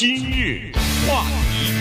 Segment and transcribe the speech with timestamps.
[0.00, 0.70] 今日
[1.08, 1.77] 话题，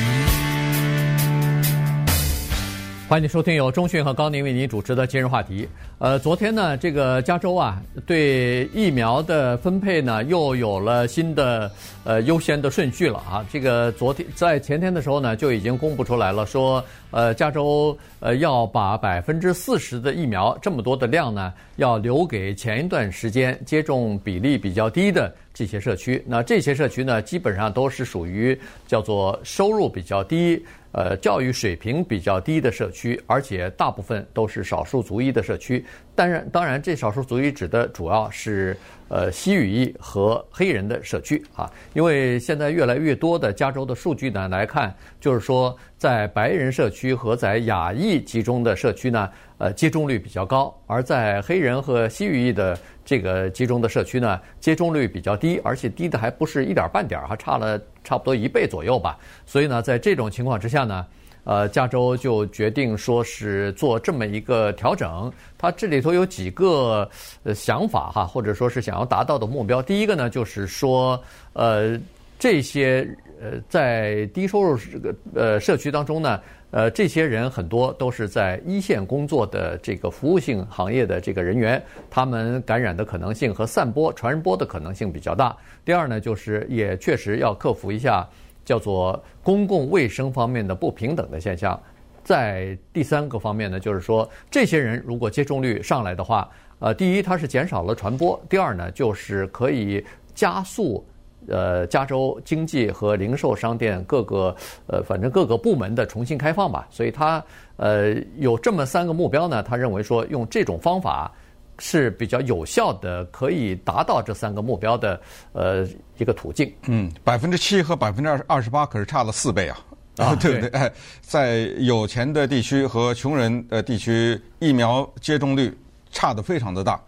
[3.10, 5.65] 欢迎收听由中讯和高宁为您主持的今日话题。
[5.97, 11.71] 呃，昨天呢，这个加州啊，对疫苗的分配呢，又有了新的
[12.04, 13.46] 呃优先的顺序了啊。
[13.49, 25.34] 这个昨天在前天的时候呢，就已经公布出来了，说呃，加州呃要把百分之四十的疫苗这么多的量呢，要留给前一段时间接种比例比较低的。
[25.54, 28.55] 这些社区，那这些社区呢，基本上都是属于
[28.86, 30.64] 叫做收入比较低、
[30.97, 35.85] 呃，教育水平比较低的社区，而且大部分都是少数族裔的社区。
[36.15, 38.75] 当然，当然，这少数族裔指的主要是
[39.07, 44.91] 呃西语裔和黑人的社区啊，因为现在越来越多的加州的数据呢来看，
[45.21, 49.29] 就是说在白人社区和在亚裔集中的社区呢，
[49.59, 59.17] 呃，接种率比较高，而在黑人和西语裔的这个集中的社区呢，接种率比较低，而且低的还不是一点半点儿，还差了差不多一倍左右吧。
[59.47, 61.03] 所以呢，在这种情况之下呢，
[61.43, 65.33] 呃，加州就决定说是做这么一个调整。
[65.58, 67.09] 它这里头有几个
[67.41, 69.81] 呃想法哈，或者说是想要达到的目标。
[69.81, 71.19] 第一个呢，就是说，
[71.53, 72.00] 呃，
[72.38, 73.08] 这些
[73.41, 76.39] 呃在低收入这个呃社区当中呢。
[76.78, 85.58] 呃，这些人很多都是在一线工作的这个服务性行业的这个人员，他们感染的可能性和散播、传播的可能性比较大。
[85.84, 88.23] 第二呢，就是也确实要克服一下
[88.64, 91.81] 叫做公共卫生方面的不平等的现象。
[92.23, 96.47] 在第三个方面呢，就是说这些人如果接种率上来的话，
[96.78, 101.03] 呃，第一它是减少了传播，第二呢就是可以加速。
[101.48, 104.56] 呃，加州经济和零售商店各个
[104.88, 107.44] 呃，反正各个部门的重新开放吧，所以他
[107.78, 109.64] 呃有这么三个目标呢。
[109.64, 111.31] 他认为说用这种方法
[111.80, 115.20] 是比较有效的，可以达到这三个目标的
[115.53, 115.88] 呃
[116.18, 116.72] 一个途径。
[116.88, 119.80] 嗯，百分之七和百分之二二十八可是差了四倍啊！
[120.18, 120.70] 啊， 对不对？
[120.72, 125.72] 哎，在有钱的地区和穷人的地区，疫苗接种率
[126.12, 127.00] 差的非常的大。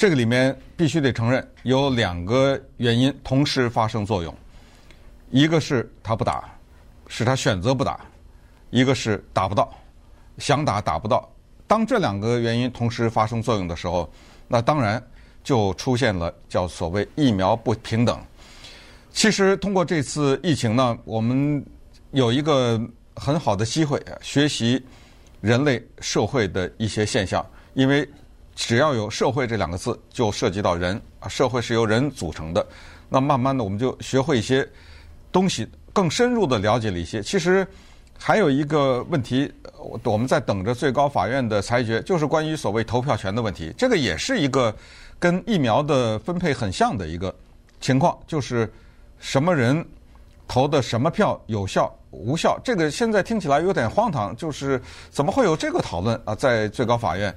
[0.00, 4.34] 这个里面必须得承认有两个原因同时发生作用，
[5.30, 6.48] 一个是他不打，
[7.06, 8.00] 是他选择不打；
[8.70, 9.70] 一个是打不到，
[10.38, 11.30] 想打打不到。
[11.66, 14.10] 当这两个原因同时发生作用的时候，
[14.48, 15.06] 那当然
[15.44, 18.18] 就出现了叫所谓疫苗不平等。
[19.10, 21.62] 其实通过这次疫情呢，我们
[22.12, 22.80] 有一个
[23.16, 24.82] 很好的机会学习
[25.42, 27.44] 人类社会的一些现象，
[27.74, 28.08] 因为。
[28.54, 31.28] 只要有“社会”这两个字，就涉及到人啊。
[31.28, 32.66] 社会是由人组成的，
[33.08, 34.68] 那慢慢的我们就学会一些
[35.32, 37.22] 东西，更深入的了解了一些。
[37.22, 37.66] 其实
[38.18, 39.50] 还有一个问题，
[40.04, 43.72] 我们在等着最高法院的裁决，就是关于所谓投票权的问题。
[43.78, 44.74] 这个也是一个
[45.18, 47.34] 跟疫苗的分配很像的一个
[47.80, 48.70] 情况，就是
[49.18, 49.82] 什么人
[50.46, 52.60] 投的什么票有效无效。
[52.62, 54.78] 这个现在听起来有点荒唐，就是
[55.08, 56.34] 怎么会有这个讨论啊？
[56.34, 57.34] 在最高法院。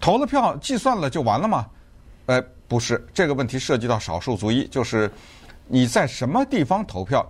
[0.00, 1.66] 投了票，计算了就完了吗？
[2.26, 5.10] 呃，不是，这个问题涉及到少数族裔，就是
[5.66, 7.26] 你在什么地方投票，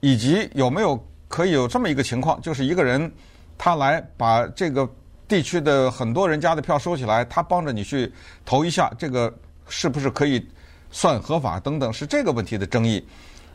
[0.00, 3.10] 以及有没有可以有这么一个情况，就是一个人
[3.56, 4.88] 他来把这个
[5.28, 8.12] 地区的很多人家的票收起来，他帮着你去
[8.44, 9.32] 投一下，这个
[9.68, 10.44] 是不是可以
[10.90, 13.06] 算合法等等，是这个问题的争议。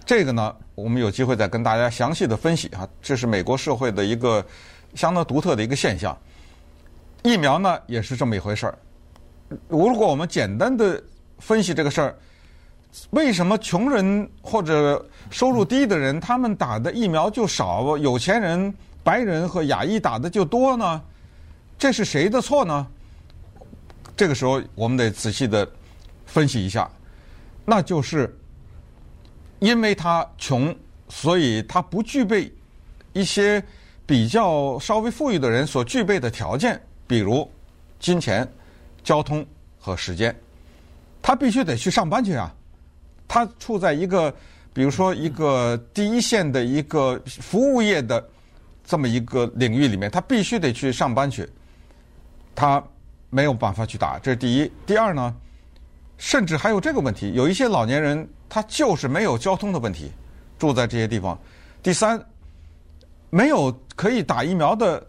[0.05, 4.45] 这个呢，我们有机会再跟大家详细的分析啊，这是美国社会的一个
[4.93, 6.17] 相当独特的一个现象。
[7.25, 8.77] 疫苗呢也是这么一回事儿。
[9.67, 11.01] 如果我们简单的
[11.39, 12.15] 分析这个事儿，
[13.09, 18.71] 为什么穷人或者收入低的人他们打的疫苗就少，有钱人、
[19.03, 21.01] 白人和亚裔打的就多呢？
[21.79, 22.85] 这是谁的错呢？
[24.15, 25.67] 这个时候我们得仔细的
[26.27, 26.87] 分析一下，
[27.65, 28.37] 那就是
[29.57, 30.73] 因为他穷，
[31.09, 32.53] 所以他不具备
[33.13, 33.61] 一些
[34.05, 36.79] 比较稍微富裕的人所具备的条件。
[37.07, 37.49] 比如，
[37.99, 38.47] 金钱、
[39.03, 39.45] 交通
[39.77, 40.35] 和时间，
[41.21, 42.53] 他必须得去上班去啊。
[43.27, 44.33] 他处在一个，
[44.73, 48.27] 比如说一个第一线的一个服务业的
[48.83, 51.47] 这么一个领域里面，他必须得去上班去。
[52.55, 52.83] 他
[53.29, 54.71] 没有办法去打，这是第一。
[54.85, 55.35] 第二呢，
[56.17, 60.11] 甚至还有这个问题，有一些老年人他就是没有交通的问题，
[60.57, 61.37] 住在这些地方。
[61.83, 62.19] 第三，
[63.29, 65.05] 没有可以打疫苗的。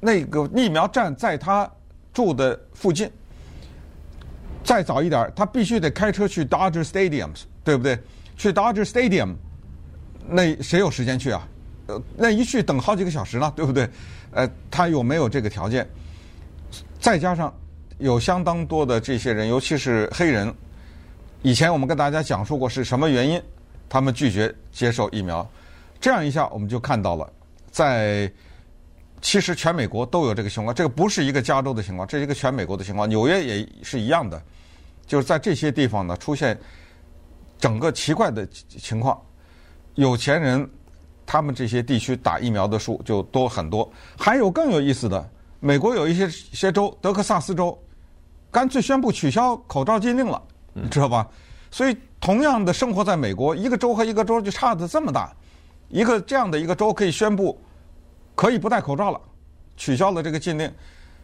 [0.00, 1.70] 那个疫苗站在他
[2.12, 3.10] 住的附近，
[4.62, 7.30] 再早一点，他必须得开车去 Dodger Stadium，
[7.64, 7.98] 对不对？
[8.36, 9.34] 去 Dodger Stadium，
[10.26, 11.48] 那谁有时间去啊？
[11.86, 13.88] 呃，那一去等好几个小时呢，对不对？
[14.32, 15.88] 呃，他有没有这个条件？
[17.00, 17.52] 再加上
[17.98, 20.54] 有相当多的这些人，尤其是黑人，
[21.42, 23.40] 以前我们跟大家讲述过是什么原因
[23.88, 25.48] 他们拒绝接受疫苗。
[26.00, 27.32] 这样一下，我们就看到了，
[27.70, 28.30] 在
[29.20, 33.08] 其实全美国都有这个情况，这个不是一个加州的情况，这是一个全美国的情况。
[33.08, 34.40] 纽约也是一样的，
[35.06, 36.58] 就是在这些地方呢出现
[37.58, 39.20] 整个奇怪的情况，
[39.94, 40.68] 有钱人
[41.26, 43.90] 他们这些地区打疫苗的数就多很多。
[44.16, 45.28] 还有更有意思的，
[45.60, 47.76] 美国有一些些州，德克萨斯州
[48.50, 50.42] 干脆宣布取消口罩禁令了，
[50.72, 51.28] 你知道吧？
[51.70, 55.30] 所以同样的生活在美国，一个州和一个州就差的这么大。
[55.88, 57.58] 一个这样的一个州可以宣布
[58.38, 59.20] 可以不戴口罩了，
[59.76, 60.72] 取消了这个禁令，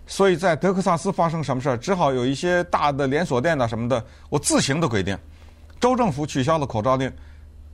[0.05, 5.17] 所以在德克萨斯发生什么事儿，只好有一些大的连锁店呐什么的，我自行的规定，
[5.79, 7.09] 州政府取消了口罩令，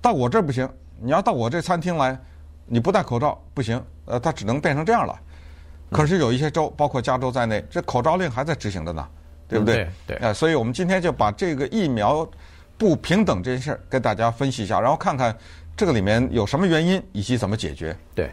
[0.03, 0.69] 到我这儿不行，
[1.01, 2.15] 你要到我这餐厅来，
[2.67, 5.19] 你不戴口罩不行，呃，它只能变成这样了。
[5.91, 9.09] 可是有一些州，包括加州在内，这口罩令还在执行着呢，
[9.49, 9.89] 对不对？
[10.07, 10.19] 对。
[10.19, 12.29] 呃，所以我们今天就把这个疫苗
[12.77, 15.35] 不平等这件事儿跟大家分析一下，然后看看。
[15.77, 17.97] 这个里面有什么原因，以及怎么解决？
[18.15, 18.31] 对，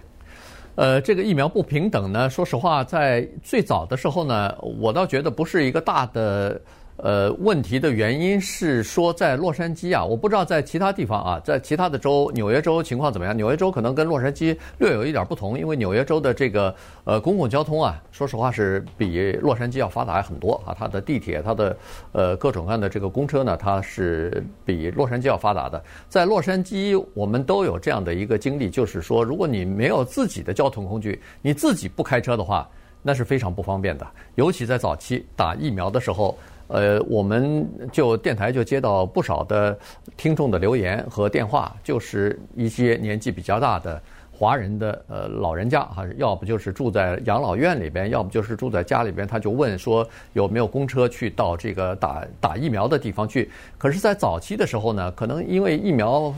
[0.77, 6.61] 呃，这个疫苗不平等呢，说实话，在最早的时候呢，我倒觉得不是一个大的。
[6.97, 13.37] 呃，问题的原因是说，在洛杉矶啊，我不知道在其他地方啊，在其他的州，纽约州情况怎么样？
[13.37, 16.73] 纽约州可能跟洛杉矶略有一点不同，因为纽约州的这个
[17.03, 20.73] 呃公共交通啊，说实话是比洛杉矶要发达很多啊。
[20.75, 21.77] 它的地铁，它的
[22.13, 25.79] 呃各种各样的这个公车呢，它是比洛杉矶要发达的。
[26.09, 32.67] 在洛杉矶，我们都有这样的一个经历，就是说，如果你没有自己的交通工具，你自己不开车的话，
[33.03, 34.07] 那是非常不方便的。
[34.33, 36.35] 尤其在早期打疫苗的时候。
[36.67, 39.77] 呃，我们就电台就接到不少的
[40.15, 53.49] 听众的留言和电话，就是一些年纪比较大的华人的呃老人家哈，要不就是住在养老院里边，要不就是住在家里边，他就问说有没有公车去到这个打打疫苗的地方去。
[53.77, 56.33] 可是，在早期的时候呢，可能因为疫苗。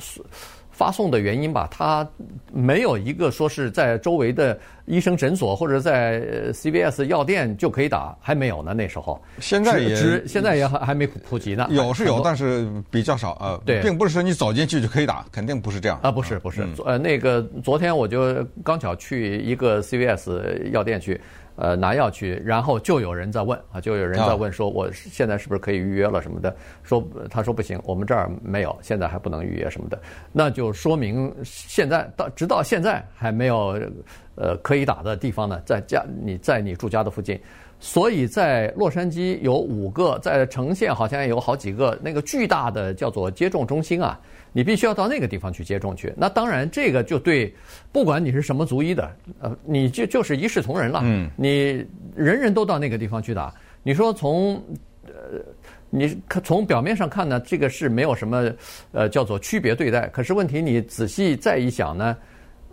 [0.79, 2.07] 发送的原因吧，他
[2.53, 6.21] 没有一个说是在周围的医生诊所或者在
[6.53, 8.73] CVS 药店就可以打，还没有呢。
[8.73, 11.67] 那时候，现在也现在也还还没普及呢。
[11.69, 13.59] 有是有，但是比较少啊。
[13.65, 16.09] 对，并不是说你走进去就可以打，肯定不是这样啊。
[16.09, 21.19] 不是不是，呃，那个昨天我就刚巧去一个 CVS 药店去。
[21.61, 26.55] 呃，拿药去，然后就有人在问啊，就有人在问说，我现在是不是可以预约了什么的？
[26.83, 30.01] 说他说不行，我们这儿没有，现在还不能预约什么的。
[30.31, 33.77] 那就说明现在到直到现在还没有
[34.35, 37.37] 呃可以打的地方呢，在家你在你住家的附近。
[37.81, 44.17] 所以在洛杉矶有五个，在城县好像有好几个那个巨大的叫做接种中心啊。
[44.51, 46.13] 你必须要到那个地方去接种去。
[46.17, 47.53] 那当然，这个就对，
[47.91, 51.01] 不管你是什么族裔的，呃，你就就是一视同仁了。
[51.03, 51.85] 嗯，你
[52.15, 53.53] 人人都到那个地方去打。
[53.83, 54.55] 你说从
[55.05, 55.39] 呃，
[55.89, 58.51] 你从表面上看呢，这个是没有什么
[58.91, 60.07] 呃叫做区别对待。
[60.07, 62.17] 可是问题你仔细再一想呢，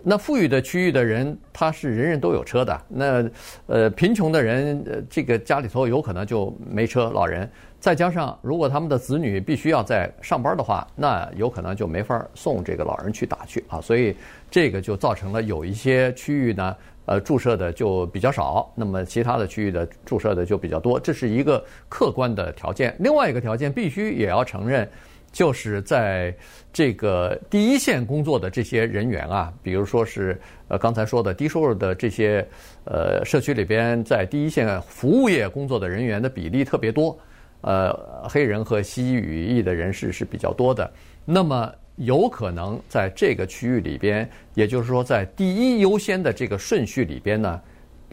[0.02, 3.28] 那富裕的区域的人他是人人都有车的，那
[3.66, 7.48] 呃贫穷的人，呃，这个家里头有可能就没车，老人。
[7.78, 13.80] 再加上，如果他们的子女必须要在上班的话，那有可能就没法送这个老人去打去啊。
[13.80, 14.16] 所以
[14.50, 22.96] 这个就造成了有一些区域呢，呃，注射的就比较少，那么其他的区域的注射的就比较多，这是一个客观的条件。
[22.98, 24.88] 另外一个条件必须也要承认，
[25.30, 26.34] 就是在
[26.72, 32.44] 这个第一线工作的这些人员啊，比如说是呃刚才说的低收入的这些
[32.84, 37.16] 呃社区里边，在第一线服务业工作的人员的比例特别多。
[37.62, 37.92] 呃，
[38.28, 40.88] 黑人和西语裔的人士是比较多的，
[41.24, 47.60] 那么有可能在这个区域里边，也就是说在第一优先的这个顺序里边呢，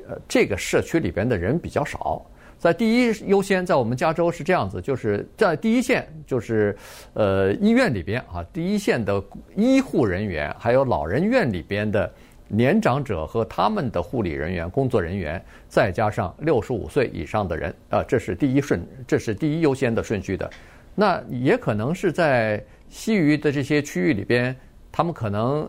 [0.08, 2.26] 呃，这个社区里边的人比较少。
[2.58, 6.76] 在第一优先，在我们加州是这样子，就是在第一线，就是
[7.14, 9.22] 呃医院里边啊，第一线的
[9.56, 12.12] 医护人员，还有老人院里边的。
[12.48, 20.50] 年长者和他们的护理人员、工作人员，再加上六十五岁以上的人，啊，这是第一顺，这是第一优先的顺序的。
[20.94, 24.56] 那也可能是在西语的这些区域里边，
[24.92, 25.68] 他们可能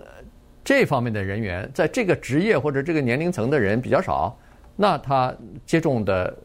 [0.62, 4.36] 这方面的人员，在这个职业或者这个年龄层的人比较少，
[4.76, 6.36] 那他接种的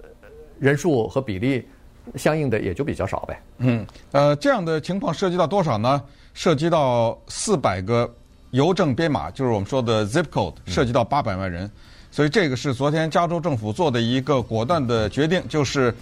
[0.58, 1.68] 人数和比例
[2.16, 3.42] 相应的也就比较少呗。
[3.58, 6.02] 嗯，呃，这样的情况涉及到多少呢？
[6.34, 8.10] 涉及到四百个。
[8.52, 11.72] 邮政编码就是我们说的 zip code，涉及到八百万人，嗯、
[12.12, 15.94] 所以这个是昨天加州政府做的一个果断的决定，就是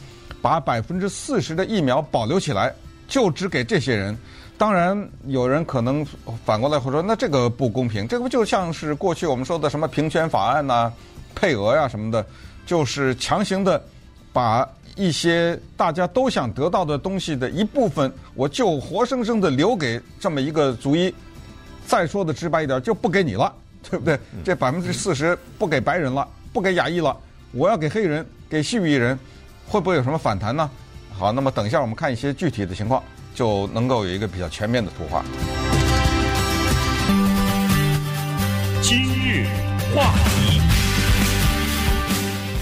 [0.42, 2.74] 把百分之四十的疫苗保留起来，
[3.08, 4.18] 就只给这些人。
[4.58, 6.06] 当然，有人可能
[6.44, 10.94] 反过来会说，那这个不公平，这个不就像是过去我们说的什么平权法案呐、啊、
[11.36, 12.25] 配额呀、啊、什么的，
[12.66, 13.80] 就是强行的
[14.34, 21.13] 把一些大家都想得到的东西的一部分，我就活生生的留给这么一个族裔。
[21.88, 23.51] 再说的直白一点，就不给你了，
[23.89, 24.20] 对不对？
[24.44, 27.15] 这百分之四十不给白人了，不给亚裔了，
[27.51, 29.17] 我要给黑人，给西域人，
[29.65, 30.70] 会不会有什么反弹呢？
[31.17, 33.01] 好，那么等一下我们看一些具体的情况，
[33.34, 35.24] 就能够有一个比较全面的图画。
[38.82, 39.48] 今日
[39.96, 40.62] 话题，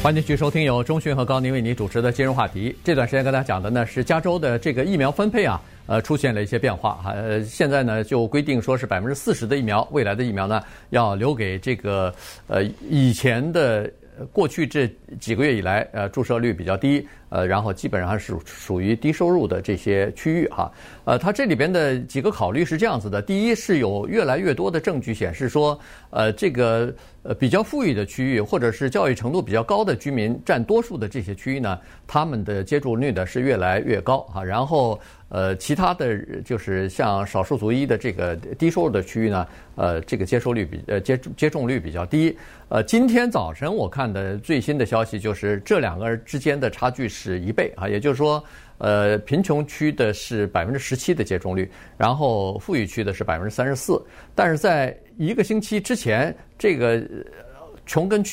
[0.05, 2.75] 欢迎继续收听由中讯和高宁为您主持的今日话题。
[2.83, 5.59] 这段时间跟大家讲的呢是加州的这个疫苗分配啊。
[5.87, 7.11] 呃，出现了一些变化哈。
[7.13, 12.13] 呃，现在呢就规定说是百分之四十的疫苗，未来的疫苗呢要留给这个
[12.45, 13.91] 呃以前的
[14.31, 14.87] 过去这
[15.19, 20.71] 几个月以来呃注射率比较低呃，然后基本上是属于低收入的这些区域哈。
[21.03, 25.77] 呃，它这里边的几个考虑是这样子的：第一，是有越来越多的证据显示说，
[26.11, 26.93] 呃，这个
[27.23, 34.43] 呃比较富裕的区域或者是教育程度比较高的居民占多数的这些区域呢，他们的接种率呢是越来越高哈。
[34.43, 34.99] 然后。
[35.29, 42.37] 呃，其他的就是像少数族裔的这个低收入的区域呢，呃，这个接收率比呃接接种率比较低。
[42.69, 48.41] 呃，今天早晨我看的最新的消息就是这两个之间的差距是一倍啊，也就是说，
[48.77, 53.99] 呃，贫穷区的是百分之十七的接种率，然后富裕区的是百分之三十四。
[54.35, 57.03] 但是在一个星期之前，这个
[57.87, 58.23] 穷跟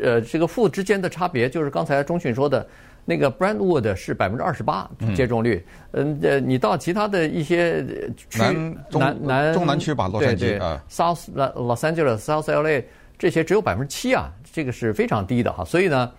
[0.00, 2.66] 呃这个富之间的差别，就是刚才钟迅说的。
[3.08, 4.86] 那个 Brandwood 是百分之二十八
[5.16, 7.82] 接种率，嗯，呃，你到其他的一些
[8.28, 12.84] 区南南南中南区吧，洛杉矶啊，South Los Angeles、South LA
[13.16, 15.64] 这些只有百分之七啊，这个是非常低的哈。
[15.64, 16.12] 所以呢，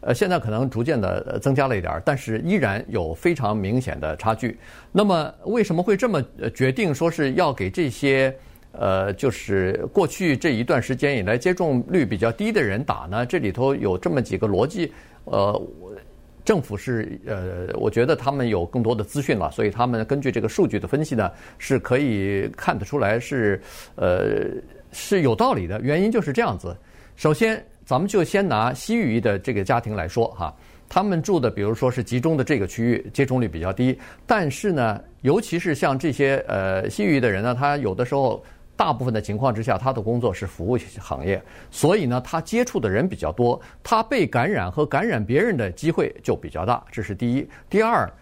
[0.00, 4.58] 呃，现在可能逐渐的增加了一点儿，但是依然有非常明显的差距。
[4.92, 6.22] 那么为什么会这么
[6.54, 8.36] 决定说是要给这些
[8.72, 13.24] 呃，就是过去这一段时间以来接种率比较低的人打呢？
[13.24, 14.92] 这里头有这么几个逻辑，
[15.24, 15.58] 呃。
[16.44, 23.60] 政府是呃，我觉得他们有更多的资讯了，所以他们根据这个数据的分析呢，是可以看得出来是
[23.96, 24.46] 呃
[24.92, 25.80] 是有道理的。
[25.80, 26.76] 原因就是这样子。
[27.16, 30.54] 首先，咱们就先拿西裔的这个家庭来说哈，
[30.88, 38.44] 他们住的比如说是集中的这个区域，接种率比较低，但是呢，尤其是像这些呃西裔的人呢，他有的时候。
[38.76, 41.40] 大部分的情况之下，他的工作是服务行业，
[41.70, 46.82] 所以呢，他接触的人比较多，他被感染和感染别人的机会就比较大。
[46.90, 47.48] 这是第一。
[47.70, 48.12] 第二，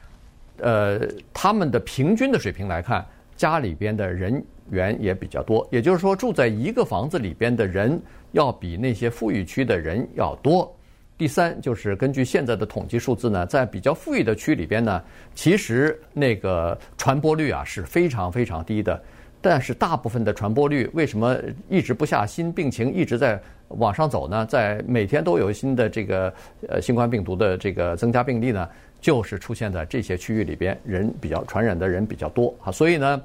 [0.59, 1.01] 呃，
[1.33, 3.05] 他们的平均的水平来看，
[3.37, 8.01] 家里边的人员也比较多，也就是说，住在一个房子里边的人
[8.33, 10.71] 要比那些富裕区的人要多。
[11.19, 15.03] 第三，就是根据现在的统计数字呢，在比较富裕的区里边呢，
[15.35, 19.01] 其实那个传播率啊是非常非常低的。
[19.43, 21.37] 但是大部分的传播率为什么
[21.69, 24.47] 一直不下，新病情一直在往上走呢？
[24.47, 26.33] 在每天都有新的这个
[26.69, 28.69] 呃新冠病毒的这个增加病例呢，
[29.01, 32.71] 就是出现在这些区域里边，人比较传染的人比较多啊。
[32.71, 33.21] 所以呢，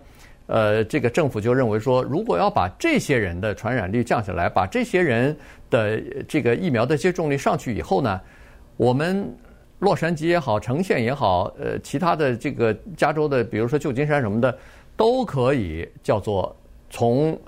[0.47, 5.37] 呃，这个政府就认为说，如果要把这些人的传染率降下来，把这些人
[5.69, 8.19] 的这个疫苗的接种率上去以后呢，
[8.75, 9.31] 我们
[9.77, 14.57] 洛杉矶也好，橙县也好，呃，其他的这个加州的，比如说旧金山什么的。
[14.97, 16.53] 都可以叫做
[16.89, 17.39] 从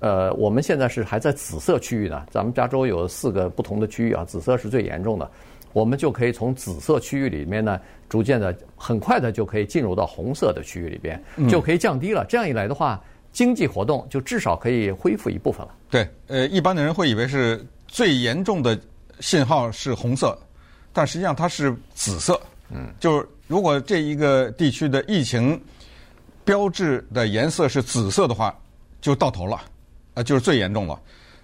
[0.00, 2.26] 呃，我们现在是还在紫色区域呢。
[2.30, 5.30] 咱们加州有四个不同的区域啊，紫色是最严重的。
[5.72, 12.24] 我们就可以从紫色区域里面呢，逐渐的、很快的就可以进入到红色的区域里边，就可以降低了。
[12.28, 15.74] 这样一来的话，经济活动就至少可以恢复一部分了。
[15.90, 18.78] 对，呃，一般的人会以为是最严重的
[19.20, 20.38] 信号是红色，
[20.92, 22.38] 但实际上它是紫色。
[22.70, 25.60] 嗯，就是如果这一个地区的疫情。
[26.44, 28.54] 标志的颜色是紫色的话，
[29.00, 29.60] 就到头了，
[30.14, 31.00] 呃，就是最严重了。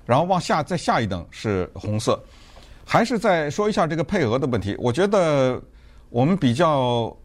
[0.07, 2.23] 然后往下再下一等是红色。
[2.85, 4.75] 还是再说一下这个配额的问题。
[4.77, 5.63] 我觉得
[6.09, 7.17] 我们比较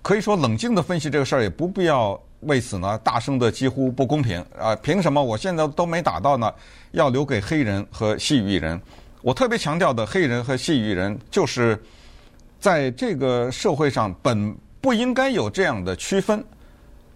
[0.00, 4.74] 可以说冷静的分析这个事儿，也不必要为此呢大声的几乎不公平啊！
[4.76, 6.50] 凭什么我现在都没打到呢？
[6.92, 8.80] 要留给黑人和西裔人？
[9.20, 11.78] 我特别强调的黑人和西裔人，就是
[12.58, 16.42] 在这个社会上本不应该有这样的区分。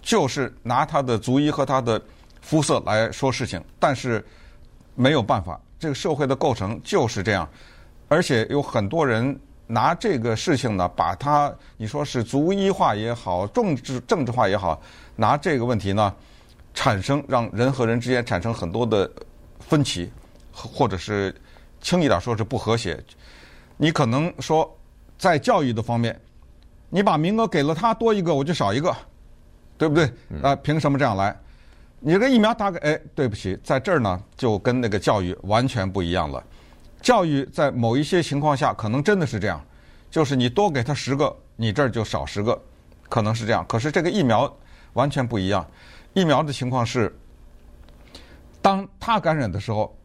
[0.03, 2.01] 就是拿他的族裔和他的
[2.41, 4.25] 肤色来说事情，但是
[4.95, 7.49] 没有办法，这个社会的构成就是这样，
[8.09, 14.81] 而且有很多人拿这个事情呢，把它你说是族裔化也好，政治政治化也好，
[15.17, 16.15] 拿这个问题呢，
[16.75, 19.11] 产生让人和人之间产生很多的
[19.61, 20.11] 分歧，
[20.53, 21.35] 或者是
[21.81, 22.99] 轻易点说是不和谐。
[23.77, 24.69] 你可能说
[25.17, 26.21] 在教育的方面，
[26.89, 28.95] 你把名额给了他多一个，我就少一个。
[29.81, 30.13] 对不对？
[30.43, 31.35] 啊，凭什么这样来？
[32.01, 32.79] 你这个疫苗打给……
[32.81, 36.45] 哎，对不起，在这儿呢，就跟那个教育完全不一样了。
[37.01, 39.59] 教育在某一些情况下可能真的是这样，
[40.11, 42.61] 就是你多给他十个，你这儿就少十个，
[43.09, 43.65] 可能是这样。
[43.67, 44.55] 可是这个疫苗
[44.93, 45.67] 完全不一样，
[46.13, 47.11] 疫苗的情况是，
[48.61, 49.97] 当他感染的时候，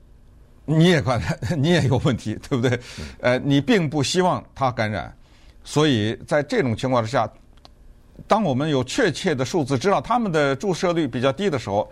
[0.64, 2.80] 你也感染， 你也有问题，对不对？
[3.20, 5.14] 呃，你并不希望他感染，
[5.66, 7.30] 所以在这种情况之下，
[8.28, 11.90] 当我们有确切的数字知道他们的注射率比较低的时候，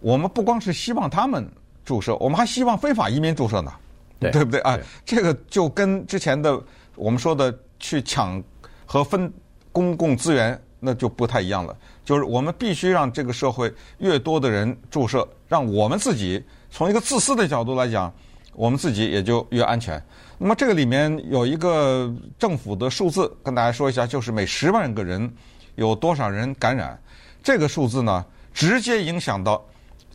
[0.00, 1.46] 我们不光是希望他们
[1.84, 3.72] 注射，我们还希望非法移民注射呢，
[4.18, 4.78] 对，对不对啊？
[5.04, 6.62] 这个就跟之前的。
[6.98, 8.42] 我们说的去抢
[8.86, 9.30] 和分
[9.70, 11.76] 公共资源，那就不太一样了。
[12.06, 18.10] 就是我们必须让这个社会越多的人注射，让我们自己从一个自私的角度来讲，
[18.54, 20.02] 我们自己也就越安全。
[20.38, 25.30] 那么这个里面有一个政府的数字，跟大家说一下，就是每十万个人
[25.76, 27.00] 有多少人感染，
[27.42, 29.64] 这个数字呢，直接影响到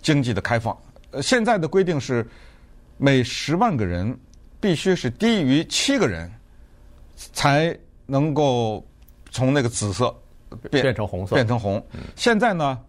[0.01, 0.77] 经济的开放。
[1.11, 2.27] 呃，现在的规定是
[2.97, 4.15] 每十万个人
[4.59, 6.29] 必须是低于七个人。
[7.33, 7.77] 才
[8.07, 8.83] 能够
[9.29, 10.11] 从那个紫色
[10.71, 11.85] 变变成红色，变成红。
[12.15, 12.79] 现在呢，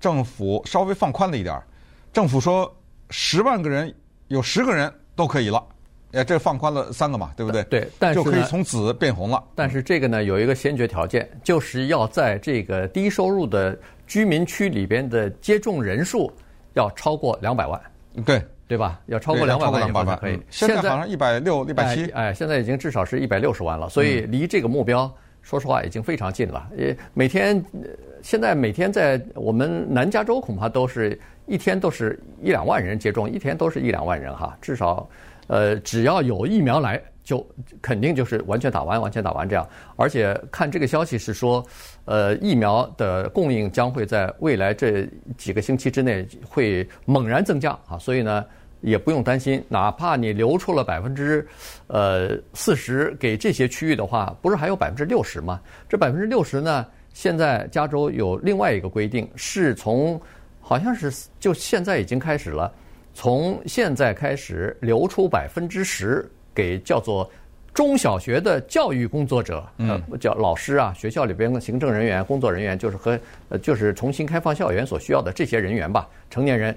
[0.00, 1.62] 政府稍微放宽了一点儿，
[2.10, 2.74] 政府说
[3.10, 3.94] 十万个人
[4.28, 5.62] 有十个人都可以了，
[6.12, 7.62] 哎，这放宽了三个嘛，对不对？
[7.64, 9.42] 对，但是就可以从紫变红了。
[9.54, 16.32] 但是这个呢，有一个先决条件，就是要在这个低收入的居民区里边的接种人数
[16.74, 17.80] 要超过两百万。
[18.24, 18.40] 对。
[18.68, 18.98] 对吧？
[19.04, 20.40] 要超过两百万以后才可以。
[20.48, 26.70] 现在好像一百六、一百七，哎，现在已经至少是一百六十万了，所以离这个目标，说实话已经非常近了。
[26.74, 27.62] 也，每天，
[28.22, 35.06] 现在每天在我们南加州恐怕都是一天都是一两万人接种，一天都是一两万人哈，至少，
[35.46, 37.02] 呃，只要有疫苗来。
[37.24, 37.46] 就
[37.80, 41.64] 肯定就是完全打完，完全打完这样，而且看这个消息是说，
[42.04, 45.08] 呃，疫苗的供应将会在未来这
[45.38, 48.44] 几个星期之内会猛然增加啊，所以呢
[48.80, 51.46] 也不用担心，哪怕你留出了百分之
[51.86, 55.60] 呃四十给这些区域的话，不是还有百分之六十吗？
[55.88, 56.84] 这百分之六十呢，
[57.14, 60.20] 现在加州有另外一个规定，是从
[60.60, 62.74] 好像是就现在已经开始了，
[63.14, 66.28] 从现在开始留出百分之十。
[66.54, 67.30] 给叫做
[67.72, 76.76] 中小学的教育工作者，呃，叫老师啊，学校里边的行政人员、工作人员，就是和呃，就是重新开放校园所需要的这些人员吧，成年人，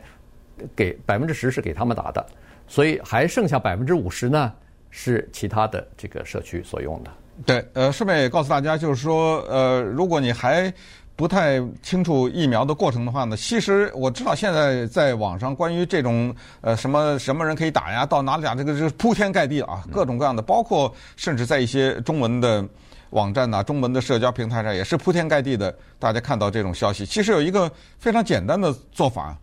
[0.73, 2.25] 给百分之十是给他们打的，
[2.69, 4.53] 所以还剩下百分之五十呢，
[4.89, 7.11] 是其他的这个社区所用的。
[7.45, 10.73] 对，呃，顺便也告诉大家，就是说，呃，如果你还。
[11.15, 22.67] 不太清楚疫苗的过程的话呢，其实我知道现在在网上关于这种呃什么什么人可以打呀，到哪里打，这个是铺天盖地啊，各种各样的，包括甚至在一些中文的
[23.11, 27.05] 网站呐、中文的社交平台上也是铺天盖地的，大家看到这种消息。
[27.05, 29.37] 其实有一个非常简单的做法，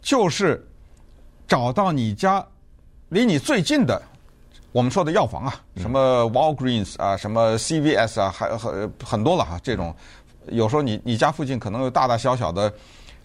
[0.00, 0.66] 就是
[1.46, 2.42] 找到你家
[3.10, 4.00] 离你最近的
[4.72, 9.94] 我们说的药房啊，什么 Walgreens 啊，什么 CVS 啊，还很很多了哈，这种。
[10.46, 12.72] 有时候你你家附近可能有大大小小的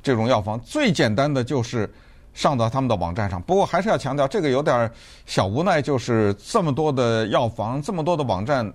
[0.04, 1.92] 这种药房，最简单的就是
[2.34, 3.42] 上到他们的网站上。
[3.42, 4.92] 不过还是要强调，这个有点
[5.26, 8.72] 小无奈，就是这么多的药房，这么多的网站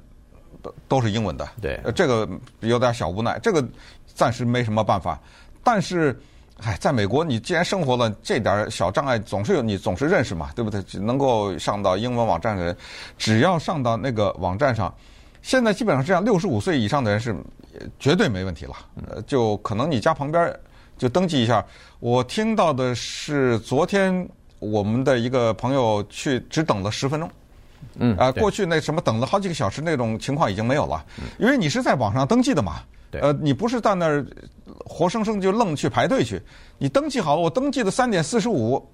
[0.63, 1.49] 都都是英文的。
[1.61, 2.29] 对，这个
[2.61, 3.63] 有点小无奈，这个
[4.07, 5.21] 暂时没什么办法。
[5.63, 6.19] 但是，
[6.63, 10.83] 哎，在美国，你既然生活了，这点小障碍总是有，你总是认识嘛，对不对？
[10.99, 12.77] 能够上到英文网站的人，
[13.19, 14.93] 只要上到那个网站上，
[15.43, 17.35] 现在基本上这样，六十五岁以上的人是。
[18.01, 18.75] 绝对没问题了，
[19.09, 20.55] 呃，就可能你家旁边
[20.99, 21.65] 就登记一下。
[22.01, 27.31] 我听到的是昨天我们的一个朋友去只等了十分钟，
[27.95, 31.03] 嗯，啊，过去那什么等了好几个小时那种情况已经没有了，
[31.39, 34.27] 因为你是在网上登记的嘛，呃，你不是在那儿
[34.85, 36.43] 活生生就愣去排队去，
[36.77, 38.85] 你登记好了，我登记的三点四十五，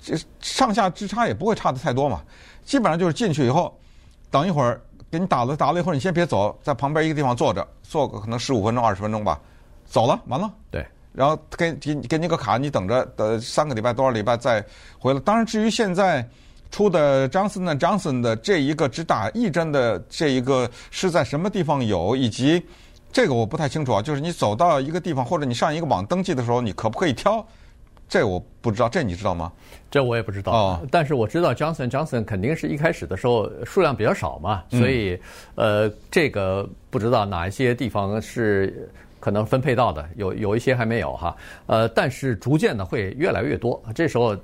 [0.00, 2.22] 这上下之差也不会差的太多嘛，
[2.64, 3.76] 基本上就是进去以后
[4.30, 4.80] 等一会儿。
[5.16, 9.40] 给你打了打了一会儿，你先别走，在旁边一个地方坐着，坐个可能十五分钟、二十分钟吧，
[9.86, 10.52] 走了，完了。
[10.70, 14.62] 对，然后给给给你个卡，你等着，等三个礼拜多少礼拜再
[14.98, 15.20] 回来。
[15.20, 16.28] 当然，至于现在
[16.70, 22.62] 出的 Johnson & Johnson 的这一个只打一针的这一个是在什么地方有，以及
[23.10, 24.02] 这个我不太清楚啊。
[24.02, 27.46] 就是你走到一个地方，或者你上一个网登记的时候，你可不可以挑？
[28.08, 29.52] 这我不知道，这你知道吗？
[29.90, 30.52] 这我也不知道。
[30.52, 35.18] 哦，但是我知道 Johnson Johnson 肯定是一开始的时候数量比较少嘛，所以
[35.54, 38.88] 呃，这个不知道哪一些地方是
[39.18, 41.36] 可能分配到的，有有一些还没有哈。
[41.66, 44.36] 呃，但是逐渐的会越来越多，这时候。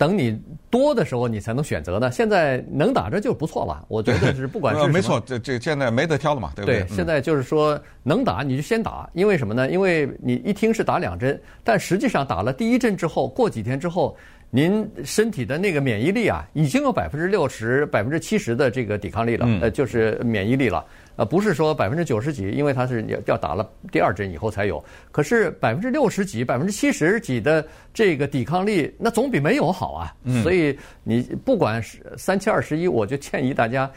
[0.00, 2.10] 等你多的时候，你才能选择呢。
[2.10, 4.86] 现在能打这就不错了， 我觉得是不管是。
[4.86, 6.80] 没错，这这现在没得挑了嘛，对不对？
[6.80, 9.70] 对，现在就是说能打你就先打，因为什么呢？
[9.70, 14.16] 因为你一听是打两针，但实际上打了第一针之后，过几天之后，
[14.48, 20.82] 您身体的那个免疫力啊，已经有百分之六十、百分之七十的这个抵抗力了，嗯、呃，就是免疫力了。
[21.20, 24.82] 呃，不是说百分之九十几，因为它是要要打了第二针以后才有。
[25.12, 30.14] 可是百分之六十几、百分之七十几的这个抵抗力，那总比没有好啊。
[30.24, 33.90] 嗯、所以你不管是三七二十一，我就建议大家，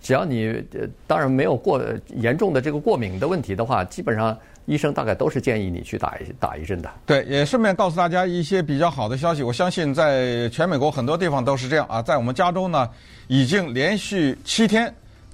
[0.00, 1.78] 只要你呃当然没有过
[2.16, 6.90] 严重的这个过敏的问题的话，基本上医生大概都是建议你去打一打一针的。
[7.04, 9.42] 对，也顺便告诉大家一些比较好的消息。
[9.42, 12.88] 我相信在全美国很多地方都是这样啊，在我们加州呢，
[13.28, 14.90] 已经连续七天。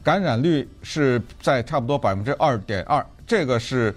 [0.06, 3.92] 感染率是在差不多百分之二点二，这个是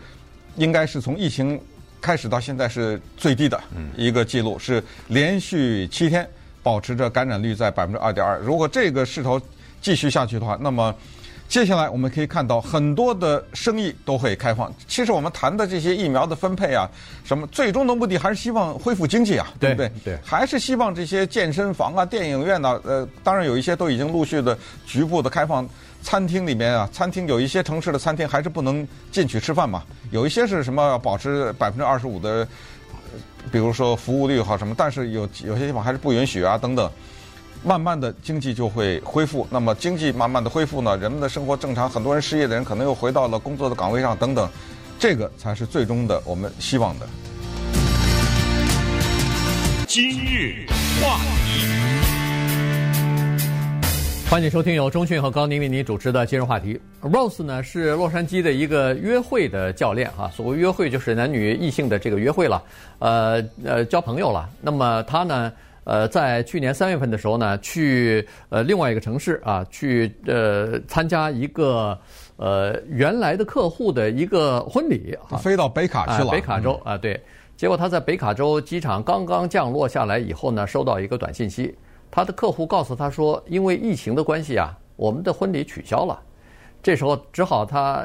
[0.56, 1.62] 应该是从疫情
[2.02, 3.62] 开始到现在是最低的
[3.96, 6.28] 一个记录，是连续七天
[6.64, 8.40] 保持着感染率在百分之二点二。
[8.40, 9.40] 如果这个势头
[9.82, 10.92] 继续下去的话，那么
[11.48, 14.74] 接下来我们可以看到很多的生意都会开放。
[14.88, 16.90] 其实我们谈的这些疫苗的分配啊，
[17.24, 19.92] 什么最终的目的还是希望恢复经济啊，对不对？
[20.04, 25.70] 对，还是希望这些健身房啊、电影院呐，呃，当然有一些都已经陆续的局部的开放。
[26.02, 29.84] 餐厅里面啊，餐厅有一些城市的餐厅还是不能进去吃饭嘛。
[30.12, 32.48] 有一些是什么保持百分之二十五的，
[33.52, 36.90] 比如说服务率好什么，但是有有些地方还是不允许啊等等。
[37.62, 44.50] 慢慢的经济就会恢复，那么经济慢慢的恢复呢，人们的生活正常，很多人失业的人可能又回到了工作的岗位上等等，
[44.98, 47.08] 这个才是最终的我们希望的。
[49.86, 50.66] 今日
[51.02, 51.39] 话题。
[54.30, 56.80] 欢迎收听由中讯和高宁为您主持的今日话题。
[57.02, 62.64] Rose 呢是洛杉矶的一个约会的教练啊，所谓约会就是男女异性的这个约会了，
[63.00, 64.48] 呃呃交朋友了。
[64.62, 65.52] 那么他呢，
[65.84, 71.98] 呃在去年三月份的时候呢，去呃另外一个城市啊，去呃参加一个
[72.38, 77.20] 呃原来的客户的一个婚礼，飞到北卡去了，啊、北卡州啊，对。
[77.58, 81.76] 结果他在北卡州机场刚刚降落下来以后呢，收到一个短信息。
[82.12, 86.20] 他的客户告诉他说：“因为疫情的关系啊，我们的婚礼取消了。
[86.82, 88.04] 这时候只好他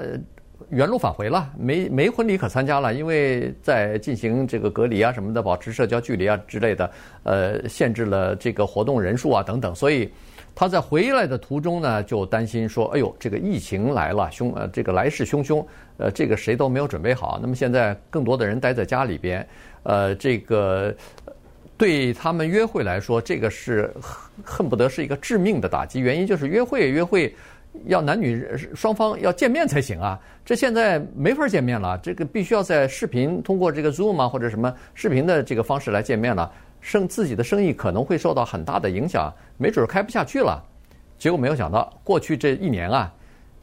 [0.68, 6.90] 原路返回了，没没婚礼可参加了，因为在进行这个隔离啊什么的，保持社交距离啊之类的，
[7.22, 9.74] 呃，限制了这个活动人数啊等等。
[9.74, 10.12] 所以
[10.54, 15.64] 他在回来的途中呢，就担心说：‘哎呦，这个疫情来了，凶呃，这个来势汹汹，
[15.98, 17.38] 呃，这个谁都没有准备好。
[17.40, 19.46] 那么现在更多的人待在家里边，
[19.82, 20.94] 呃，这个。’
[21.76, 23.92] 对他们约会来说，这个是
[24.44, 26.00] 恨不得是一个致命的打击。
[26.00, 27.34] 原因就是约会约会
[27.86, 40.62] 要男女双方要见面才行啊，这现在没法见面了，这个必须要在视频通过这个 Zoom 啊或者什么视频的这个方式来见面了，生自己的生意可能会受到很大的影响，没准开不下去了。
[41.18, 43.12] 结果没有想到，过去这一年啊。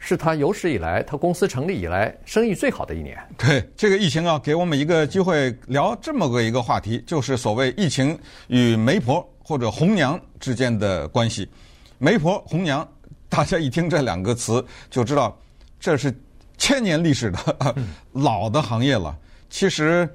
[0.03, 3.15] 是他有史以来，他公司成立以来生意最好的一年。
[3.37, 11.47] 对，这个疫情啊，给我们一个机会聊这么个一个话题，就是所谓疫情与媒婆或者红娘之间的关系。
[11.99, 12.85] 媒婆、红娘，
[13.29, 15.37] 大家一听这两个词就知道，
[15.79, 16.11] 这是
[16.57, 17.75] 千年历史的
[18.11, 19.15] 老的行业了。
[19.51, 20.09] 其实，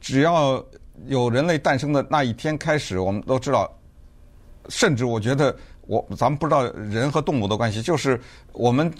[0.00, 0.64] 只要
[1.08, 3.68] 有人类诞生的那一天开始，我们都知道，
[4.68, 5.54] 甚至我觉得。
[5.88, 8.18] 我咱们不知道人和动物的关系，就是
[8.52, 8.90] 我们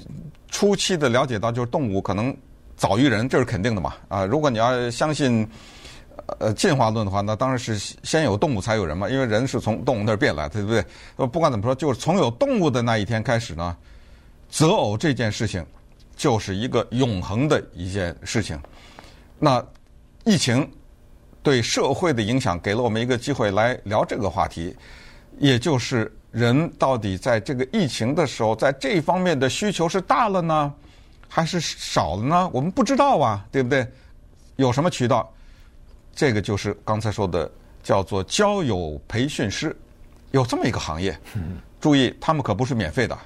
[0.51, 2.37] 初期的了解到，就是动物可能
[2.77, 3.95] 早于人，这是肯定的嘛。
[4.09, 5.49] 啊，如果你要相信
[6.41, 11.27] 呃进化论的话，那当然是先有动物才有人嘛，因为人是从动物那儿变来的，对不对？
[11.29, 13.77] 不管怎么说，就是从有动物的那一天开始呢，
[14.51, 15.65] 择偶这件事情
[16.17, 18.59] 就是一个永恒的一件事情。
[19.39, 19.65] 那
[20.25, 20.69] 疫情
[21.45, 24.77] 对社会的影响，给了我们一个机会来聊这个话题，
[25.39, 26.13] 也就是。
[26.33, 30.75] 人到底在这个疫情的时候，在这方面的需求是大了呢，
[31.29, 32.51] 还是少了呢？
[32.53, 33.87] 我们不知道啊，对不对？
[34.57, 35.31] 有什么渠道？
[36.15, 37.51] 这个就是刚才说的，
[37.83, 39.77] 叫做交友培训师，
[40.31, 41.19] 有这么一个行业。
[41.81, 43.19] 注意，他们可不是免费的，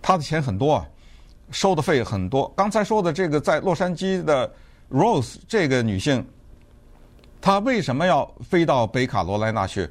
[0.00, 0.86] 他的钱很多啊，
[1.50, 2.50] 收的费很多。
[2.56, 4.50] 刚才说的这个在洛杉矶的
[4.90, 6.26] Rose 这个女性，
[7.40, 9.88] 她为什么要飞到北卡罗来纳去？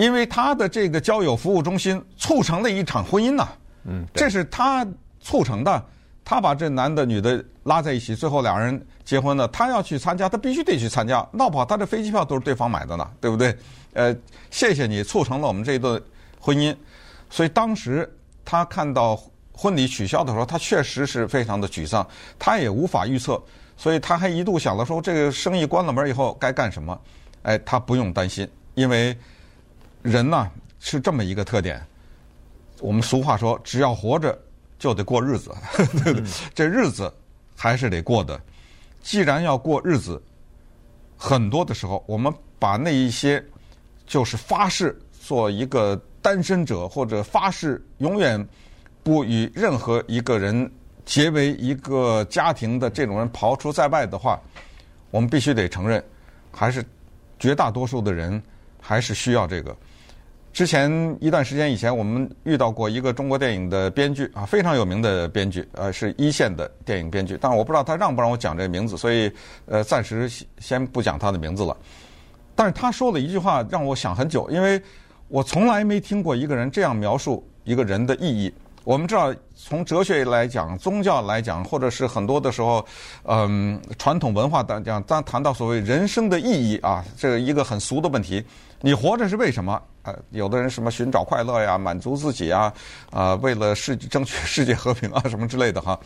[0.00, 3.46] 因为他的这个交友服务中心促成了一场婚姻呐，
[3.84, 4.86] 嗯，这是他
[5.20, 5.84] 促成的，
[6.24, 9.46] 他把这男的女的拉在一起，最后两人结婚了。
[9.48, 13.54] 他要去参加，他必须得去参加，闹不好他的飞机票都是对方买的呢，对不对？
[13.92, 14.16] 呃，
[14.50, 16.00] 谢谢你促成了我们这一段
[16.40, 16.74] 婚姻。
[17.28, 18.10] 所以当时
[18.42, 22.06] 他看到婚礼取消的时候，他确实是非常的沮丧，
[22.38, 23.38] 他也无法预测，
[23.76, 26.98] 所以他还一度想了说，这个生意关了门以后该干什么？
[27.42, 29.14] 哎，他不用担心，因为。
[30.02, 31.84] 人呢是这么一个特点，
[32.80, 34.38] 我们俗话说，只要活着
[34.78, 35.54] 就得过日子，
[36.54, 37.12] 这日子
[37.54, 38.40] 还是得过的。
[39.02, 40.22] 既然要过日子，
[41.16, 43.44] 很多的时候，我们把那一些
[44.06, 48.46] 就是发誓做一个单身者，或者发誓永远
[49.02, 50.70] 不与任何一个人
[51.04, 54.40] 结为一个家庭的这种人刨除在外的话，
[55.10, 56.02] 我们必须得承认，
[56.50, 56.84] 还是
[57.38, 58.42] 绝大多数的人
[58.80, 59.76] 还是需要这个。
[60.52, 67.38] 之前一段时间以前，我们遇到过一个中国电影的编剧啊，非常有名的编剧，呃，是一线的电影编剧。
[67.40, 69.30] 但是我不知道他让不让我讲这个名字，所以
[69.66, 71.76] 呃，暂时先不讲他的名字了。
[72.56, 74.82] 但是他说了一句话让我想很久，因为
[75.28, 78.52] 我从来没听过一个人这样描述一个人的意义。
[78.90, 82.84] 我们知道，从哲学来讲，宗教来讲，或者是很多的时候，
[83.22, 88.44] 嗯，传统文化当讲，当谈到所谓人生的意义啊，这一个很俗的问题，
[88.80, 89.80] 你活着是为什么？
[90.02, 92.74] 呃，有的人什么寻找快乐呀，满足自己啊，
[93.12, 95.96] 啊，为了世争取世界和平啊，什么之类的哈，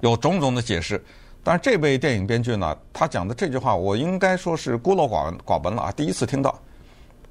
[0.00, 1.00] 有种种的解释。
[1.44, 6.60] 但是这位电影编剧呢，他讲的这句话，我应该说是孤陋寡寡闻了啊，第一次听到。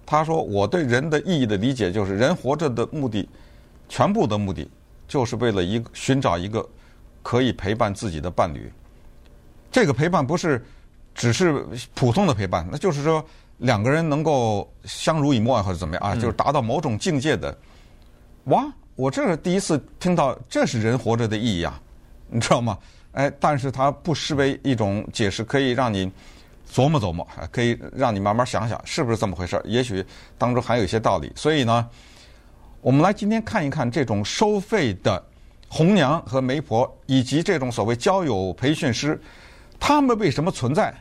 [0.05, 3.29] 他说：“我对人的意义的理解，就是人活着的目的，
[3.89, 4.65] 全部的目的，
[5.07, 6.65] 就是为了一个寻找一个
[7.21, 8.71] 可以陪伴自己的伴侣。
[9.69, 10.65] 这个陪伴不是
[11.13, 13.21] 只是普通的陪伴，那就是说。”
[13.59, 17.53] 两个人能够相濡以沫或者怎么样啊，就是达到某种境界的。
[18.45, 21.77] 哇，我这是第一次听到，这是人活着的意义啊，
[22.29, 22.77] 你知道吗？
[23.11, 26.09] 哎，但是它不失为一种解释，可以让你
[26.71, 29.61] 琢磨琢磨，可以让你慢慢想想是不是这么回事。
[29.65, 30.05] 也许
[30.37, 31.29] 当中还有一些道理。
[31.35, 31.85] 所以呢，
[32.81, 35.23] 我们来今天看一看这种收费的
[35.67, 39.19] 红娘和媒婆，以及这种所谓交友培训师，
[39.79, 40.93] 他们为什么存在？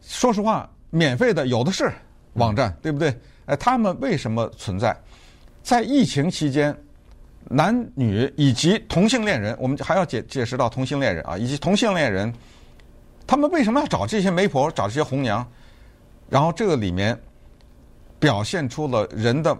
[0.00, 0.68] 说实话。
[0.94, 1.90] 免费的有的是
[2.34, 3.18] 网站，对不对？
[3.46, 4.94] 哎，他们为什么存在？
[5.62, 6.76] 在疫情期间，
[7.48, 12.30] 男女以及同性恋人，我们还要解解释到同性恋人啊，以及同性恋人，
[13.26, 15.50] 他们为什么要找这些媒婆，找这些红娘？
[16.28, 17.18] 然后这个里面
[18.20, 19.58] 表现出了人的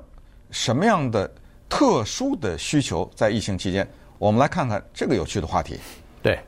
[0.53, 1.29] 什么样的
[1.69, 3.11] 特殊的需求？
[3.17, 3.85] 在疫情期间，
[4.19, 5.77] 我们来看看这个有趣的话题。
[6.23, 6.39] 对。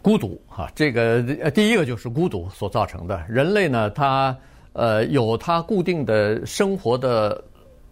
[0.00, 3.22] 孤独哈，这个呃第一个就是孤独所造成的。
[3.28, 4.36] 人类呢，他
[4.72, 7.40] 呃有他固定的生活的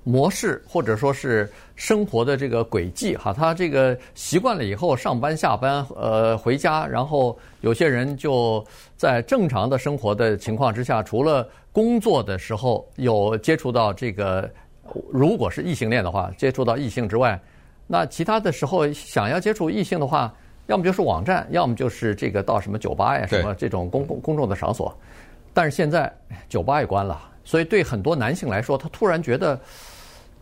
[0.03, 3.33] 模式，或者说是生活的这个轨迹哈。
[3.33, 8.65] 他这个习惯了以后，上班下班呃回家，然后有些人就
[8.97, 14.51] 在正常的生活的情况之下，除了工作的时候有接触到这个，
[15.13, 17.39] 如果是异性恋的话，接触到异性之外，
[17.87, 20.33] 那其他的时候想要接触异性的话。
[20.67, 24.97] 要么就是网站，要么就是这个到什么酒吧呀，什么这种公共公众的场所。
[25.53, 26.13] 但是现在
[26.49, 29.59] 酒吧也关了，所以对很多男性来说，他突然觉得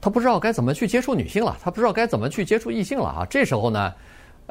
[0.03, 3.27] 他不知道该怎么去接触女性了，他不知道该怎么去接触异性了啊。
[3.31, 3.95] 这时候呢，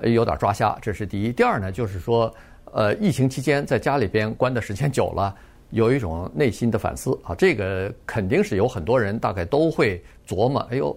[0.02, 1.32] 有点抓瞎，这是第一。
[1.32, 2.34] 第二呢，就是说，
[2.74, 5.36] 呃，疫情期间在家里边关的时间久了，
[5.72, 7.36] 有一种内心的反思啊。
[7.36, 10.96] 这个肯定是有很多人大概都会琢磨，哎呦。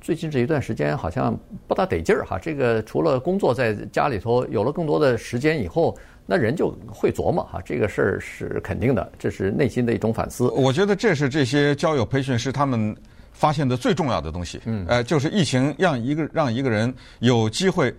[0.00, 1.34] 最近这一段时间好像
[1.66, 5.96] 不大得劲儿哈，这个除了工作，在家里头有了更多的时间以后，
[6.26, 10.50] 那人就会琢磨哈，这个事儿是肯定的，这是内心的一种反思。
[10.50, 12.94] 我觉得这是这些交友培训师他们
[13.32, 14.60] 发现的最重要的东西。
[14.66, 17.90] 嗯，呃，就是疫情让一个让一个人有机会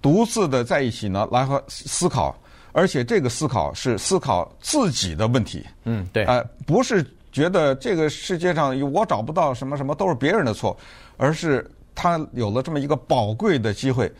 [0.00, 2.34] 独自的在一起呢，来和思考，
[2.72, 5.64] 而且这个思考是思考自己的问题。
[5.84, 10.76] 嗯，对，呃，不是觉得这个世界上我找不到什么什么都是别人的错。
[11.22, 14.10] 而是他有了这么一个宝贵的机会。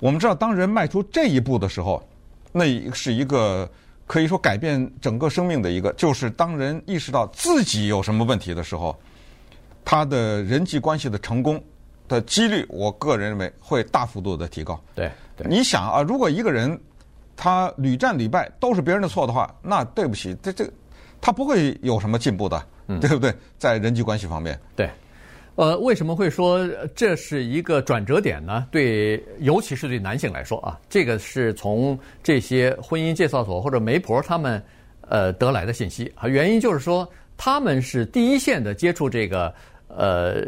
[0.00, 2.02] 我们知道，当人迈出这一步的时候，
[2.50, 3.70] 那是一个
[4.08, 8.98] 可以说改变整个生命的一个，就是当人意识到自己有什么问题的时候，
[9.84, 11.62] 他的人际关系的成功
[12.08, 14.82] 的几率，我个人认为会大幅度的提高。
[14.96, 15.46] 对，对。
[15.48, 16.76] 你想啊，如果一个人
[17.36, 20.68] 他屡战屡败都是别人的错的话，那对不起，这这
[21.20, 23.34] 他不会有什么进步的，嗯，对不对？
[23.58, 24.88] 在人际关系方面，对。
[25.54, 28.66] 呃，为什么会说这是一个转折点呢？
[28.70, 34.62] 对，尤其是对男性来说啊，这个是从这些婚姻介绍所或者媒婆他们
[35.02, 36.26] 呃得来的信息啊。
[36.26, 39.54] 原因就是说，他们是第一线的接触这个
[39.88, 40.42] 呃，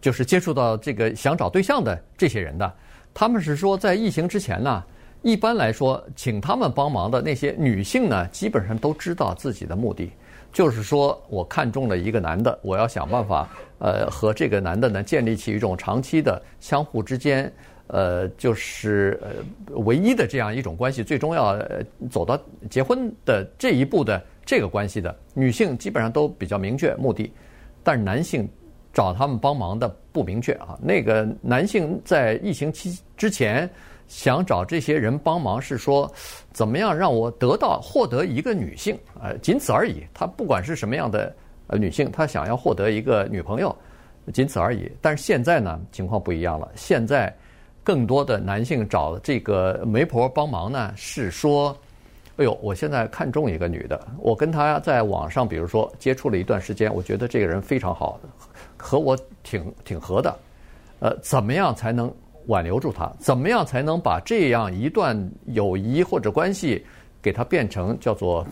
[0.00, 2.72] 就是接触到这个想找对象的这些人的。
[3.12, 4.84] 他们是说，在疫情之前呢，
[5.22, 10.10] 一般来说，请他们帮忙的那些女性呢，基本上都知道自己的目的。
[10.52, 13.46] 就是说，我看中了一个男的，我要想办法，
[13.78, 17.52] 呃，和这个男的呢建立起一种长期的相互之间，
[17.88, 21.58] 呃，就是呃唯一的这样一种关系，最终要
[22.08, 27.30] 走到结婚的这一步的这个关系的女性，基本上都比较明确目的，
[27.82, 28.48] 但是男性
[28.94, 30.78] 找他们帮忙的不明确啊。
[30.80, 33.68] 那个男性在疫情期之前。
[34.08, 36.10] 想找这些人帮忙，是说
[36.52, 40.06] 怎么样让我得到获得一个女性，呃，仅此而已。
[40.14, 41.34] 他不管是什么样的
[41.68, 43.74] 呃，女性她想要获得一个女朋友，
[44.32, 44.90] 仅此而已。
[45.00, 46.70] 但是现在呢，情况不一样了。
[46.76, 47.34] 现在
[47.82, 51.76] 更多的男性找这个媒婆帮忙呢，是说，
[52.36, 58.20] 哎呦，我现在看中一个女的，我跟她在网上，比如说接触了一段时间，我觉得这个人非常好，
[58.76, 60.36] 和我挺挺合的。
[61.00, 62.12] 呃，怎么样才能
[62.46, 63.10] 挽留住他？
[63.18, 66.84] 怎么样才能把这样一段友谊或者关系
[67.22, 68.46] 给他变成叫做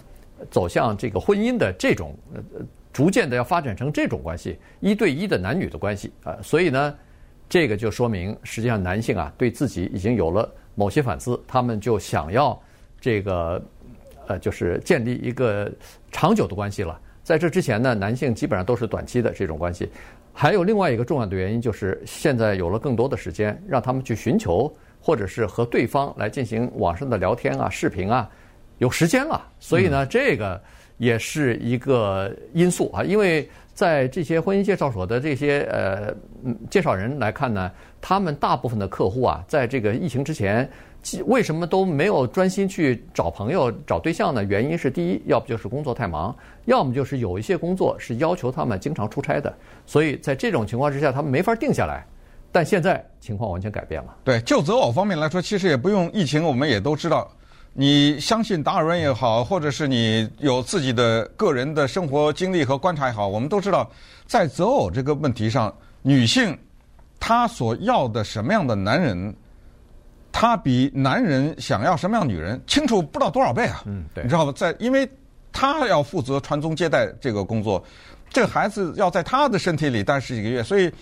[0.50, 2.42] 走向这个婚姻的这种呃？
[2.92, 6.94] 逐渐的要发展成这种关系，一对一的男女的关系啊，所以呢，
[7.48, 12.56] 这个就说明实际上男性啊对自己已经有了某些反思，他们就想要
[13.00, 13.60] 这个
[14.28, 15.68] 呃，就是建立一个
[16.12, 17.00] 长久的关系了。
[17.24, 19.90] 在这之前呢，男性基本上都是短期的这种关系。
[20.34, 24.70] 还有另外一个重要的原因就是，现在有了更多的时间，让他们去寻求
[25.00, 28.28] 或者是和对方来进行网上的聊天啊、视频啊，
[28.78, 30.60] 有时间了，所以呢，这个。
[30.96, 36.14] 也是一个因素啊，因为在这些婚姻介绍所的这些呃
[36.70, 37.68] 介绍人来看呢，
[38.00, 40.70] 他们大部分的客户啊，在这个疫情之前，
[41.26, 44.42] 为什么都没有专心去找朋友、找对象呢？
[44.44, 49.52] 原因是第一，要不就是工作太忙，要么就是有一些工作是要求他们经常出差的，
[49.86, 52.04] 所以在这种情况之下，他们没法定下来。
[52.50, 54.14] 但现在情况完全改变了。
[54.22, 57.28] 对，就择偶方面来说，其实也不用疫情，我们也都知道。
[57.72, 63.90] 你相信达尔文也好，或者是你有自己的个人的生活经历和观察也好，我们都知道，
[64.26, 66.56] 在择偶这个问题上，女性
[67.18, 69.34] 她所要的什么样的男人，
[70.34, 73.84] 她比男人想要什么样的女人清楚不知道多少倍啊！
[73.86, 74.52] 嗯，对，你知道吗？
[74.56, 75.08] 在，因为
[75.52, 77.82] 他要负责传宗接代这个工作，
[78.28, 80.92] 这个孩子要在他的身体里待十几个月，所以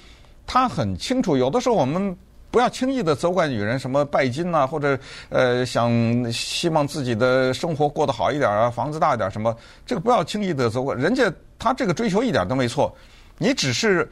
[0.46, 1.34] 他很清楚。
[1.38, 2.14] 有的时候我们。
[2.52, 4.98] 不要轻易的责怪女人什么拜金呐，或者
[5.30, 5.90] 呃想
[6.30, 12.94] 希望自己的生活过得好一点啊，房子大一点什么，这个不要轻易的责怪人家，他这个追求一点都没错，
[13.38, 14.06] 你只是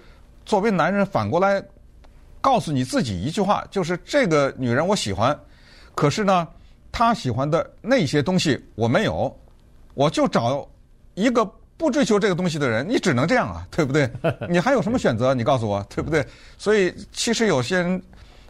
[0.46, 1.62] 作为男人反过来
[2.40, 5.38] 告诉你自己一句话，就是这个女人我喜欢，
[5.94, 6.46] 可是呢，
[6.90, 9.35] 她喜欢的那些东西我没有，
[9.94, 10.68] 我就找
[11.14, 11.44] 一个
[11.76, 14.11] 不追求这个东西的人，你只能这样啊，对不对？
[14.48, 15.35] 你还有什么选择？
[15.35, 16.26] 你告诉我，对不对？
[16.59, 18.03] 所以其实有些人。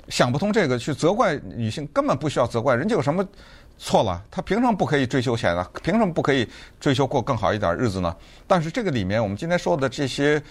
[0.09, 3.25] 想不通这个，去责怪女性根本不需要责怪，人家有什么
[3.79, 4.21] 错了？
[4.29, 5.65] 她凭什么不可以追求钱呢？
[5.85, 6.49] 凭什么不可以
[6.81, 8.17] 追求过更好一点日子呢？
[8.45, 10.43] 但是这个里面，我们今天说的这些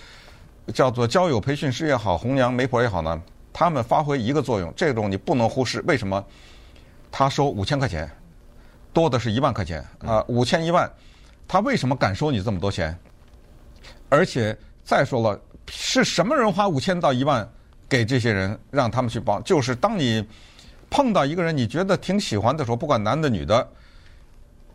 [0.71, 5.81] 叫做交友培训师也好，红娘媒婆也好呢，他们发挥一个作用，这种你不能忽视。
[5.87, 6.23] 为什么？
[7.11, 8.09] 他收五千块钱，
[8.93, 10.91] 多的是一万块钱啊，五千一万，
[11.47, 12.97] 他为什么敢收你这么多钱？
[14.09, 17.47] 而且再说了，是什么人花五千到一万？
[17.87, 20.23] 给这些人让他们去帮，就是当你
[20.91, 23.67] 碰到一个人你觉得挺喜欢的时候，不管男的女的，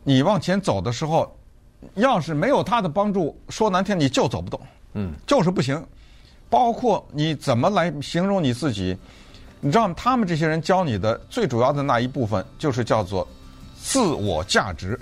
[0.03, 1.33] 你往前走的时候，
[1.95, 4.61] 要是没有他的帮助，说难听你就走不动，
[4.95, 5.81] 嗯，就是不行。
[6.49, 8.97] 包括你怎么来形容你自己，
[9.61, 9.95] 你知道吗？
[9.97, 13.27] 他们这些人教你的最主要的那一部分，就是叫做
[13.81, 14.99] 自我价值。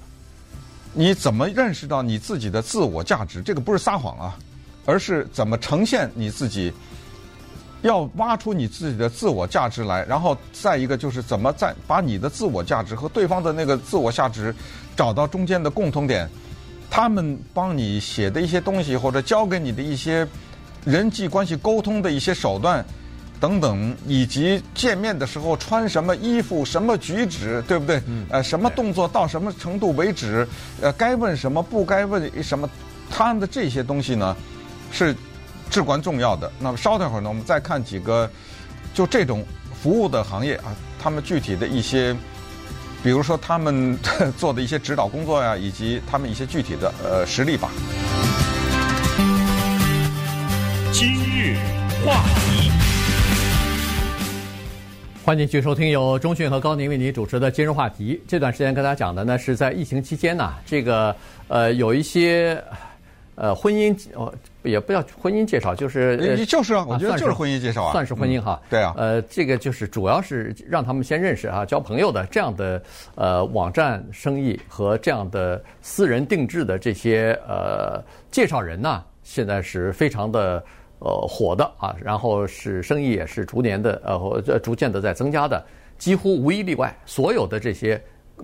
[0.94, 3.42] 你怎么认识到你自己的自我价值？
[3.42, 4.38] 这个不是撒谎啊，
[4.85, 6.72] 而是怎么呈现你自己。
[7.83, 14.55] 要挖出你自己的自我价值来，然后再一个就是怎么再把你的自我价值和对方的那个自我价值
[14.94, 16.31] 找到中间的共同点。
[16.94, 20.28] 他们帮你写的一些东西，或者教给你的一些
[20.85, 22.85] 人际关系沟通的一些手段
[23.40, 28.02] 等等，以及见面的时候穿什么衣服、什么举止，对不对？
[28.28, 30.46] 呃，什么动作到什么程度为止？
[30.83, 32.68] 呃，该问什么，不该问什么？
[33.09, 34.37] 他们的这些东西呢，
[34.90, 35.16] 是。
[35.70, 36.52] 至关重要的。
[36.59, 38.31] 那么稍等会儿呢，我们再看几个，
[38.92, 39.42] 就这种
[39.83, 42.14] 服务的行业啊，他们具体的一些，
[43.02, 43.98] 比如说他们
[44.38, 47.68] 做的一些指导工作呀，以及他们一些具体的呃实例吧。
[50.92, 51.56] 今日
[52.04, 52.70] 话题，
[55.24, 58.22] 欢迎继续收听由中讯和高宁为您主持的今日话题。
[58.28, 61.14] 这段时间跟大家讲的呢，是在疫情期间呢，这个
[61.48, 62.62] 呃有一些。
[63.34, 64.32] 呃，婚姻哦，
[64.62, 68.61] 也不要婚姻介绍，就是就是啊，我觉得就是婚姻介绍啊，算是婚姻哈。
[68.70, 72.83] 对啊，呃，这个就是主要是让他们先认识啊，交朋友的这样的
[73.14, 80.62] 呃网站生意和这样的私人定制的这些呃介绍人呢，现在是非常的
[80.99, 85.64] 呃火的啊，然后是生意也是逐年的呃逐渐的在增加的，
[85.99, 88.01] 几乎无一例外，所有的这些。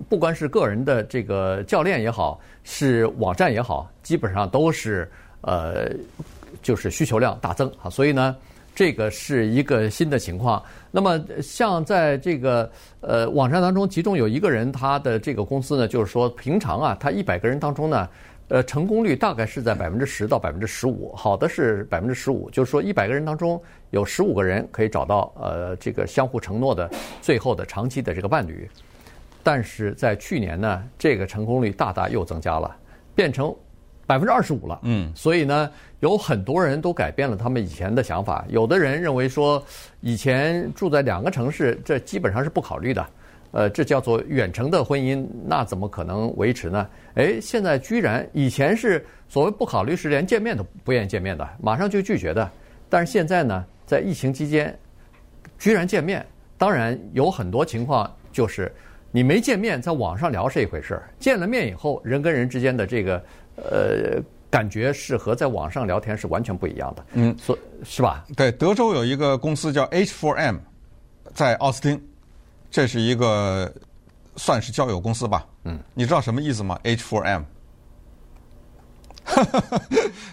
[0.07, 5.11] 不管是个人的这个教练也好，是网站也好，基本上都是
[5.41, 5.89] 呃，
[6.61, 7.89] 就是需求量大增啊。
[7.89, 8.35] 所以呢，
[8.75, 10.63] 这个是一个新的情况。
[10.91, 12.69] 那么，像在这个
[13.01, 18.09] 呃网站当中，其中有一个人，他的这个公司呢，就是说平常啊，他一百个人当中呢，
[18.47, 23.61] 呃，成功率大概是在百分之十到百分之十五，好的是百分之十五，就是说一百个人当中
[23.91, 26.89] 有十五个人可以找到呃这个相互承诺的
[27.21, 28.67] 最后的长期的这个伴侣。
[29.43, 32.75] 但是在去年呢，这个成功率大大又增加了，
[33.13, 33.55] 变成
[34.09, 34.79] 百分之二十五了。
[34.81, 38.43] 嗯，所以呢，有很多人都改变了他们以前的想法。
[38.49, 39.63] 有的人认为说，
[40.01, 43.05] 以前住在两个城市，这基本上是不考虑的。
[43.51, 46.87] 呃，这叫做远程的婚姻，那怎么可能维持呢？
[47.13, 52.49] 哎，现在居然以前是所谓不考虑，是连见面都不愿意见面的，马上就拒绝的。
[52.89, 54.75] 但是现在呢，在疫情期间，
[55.59, 56.25] 居然见面。
[56.57, 58.73] 当然有很多情况就是。
[59.11, 63.23] 你没见面，在网上聊是一回事儿；见了面以后，人跟人之间的这个
[63.55, 67.05] 呃感觉是和在网上聊天是完全不一样的。
[67.13, 68.23] 嗯，所是吧？
[68.37, 70.59] 对，德州有一个公司叫 H4M，
[71.33, 71.99] 在奥斯汀，
[72.69, 73.71] 这是一个
[74.35, 75.43] 算是交友公司吧。
[75.63, 77.43] 嗯，你知道什么意思吗？H4M，
[79.23, 79.59] 哈哈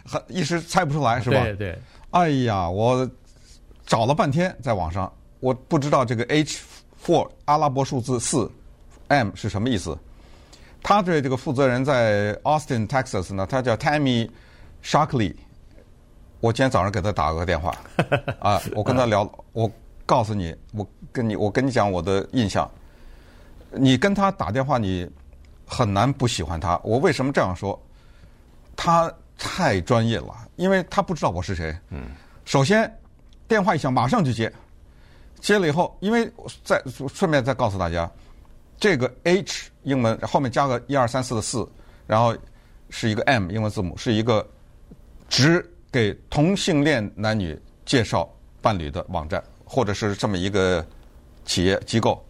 [0.07, 1.43] 哈， 一时猜不出来是吧？
[1.43, 1.79] 对对。
[2.11, 3.09] 哎呀，我
[3.87, 5.11] 找了半天在网上，
[5.41, 8.51] 我不知道这个 H4 阿拉伯数字四。
[9.09, 9.97] M 是什么意思？
[10.83, 14.31] 他对这个负责人在 Austin, Texas 呢，他叫 Tammy
[14.85, 15.35] Sharkley。
[16.41, 17.75] 我今天早上给他打了个电话，
[18.39, 19.71] 啊，我跟他聊，我
[20.05, 22.71] 告诉你，我跟你，我跟你讲我的印象。
[23.73, 25.11] 你跟他打电话，你
[25.67, 26.79] 很难不喜欢他。
[26.85, 27.81] 我为什么这样说？
[28.77, 31.77] 他太专业了，因为他不知道我是谁。
[31.91, 32.11] 嗯。
[32.45, 32.91] 首先，
[33.49, 34.53] 电话一响，马上就接。
[35.41, 36.31] 接了以后，因为
[36.63, 36.81] 再
[37.13, 38.09] 顺便再告诉大家。
[38.79, 41.67] 这个 H 英文后面加个一二三四的四，
[42.07, 42.37] 然后
[42.91, 44.47] 是一个 M 英文字母，是一个
[45.29, 48.29] 只给同性恋男女介绍
[48.61, 50.87] 伴侣的网站，或者是这么一个
[51.47, 52.23] 企业机构。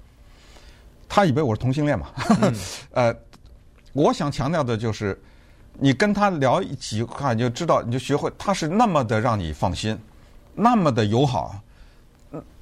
[1.09, 2.11] 他以为我是同性恋嘛？
[2.41, 2.55] 嗯、
[2.93, 3.17] 呃，
[3.93, 5.21] 我想强调的就是，
[5.73, 9.99] 你跟他聊几句话，你就知道，你就学会他是那么的让你放心，
[10.55, 11.61] 那么的友好，